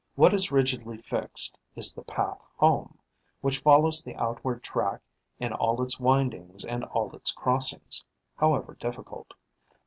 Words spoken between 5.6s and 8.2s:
its windings and all its crossings,